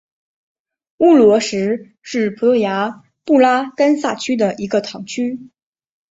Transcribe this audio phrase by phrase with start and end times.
[0.97, 5.51] 乌罗什是葡萄牙布拉干萨区的一个堂区。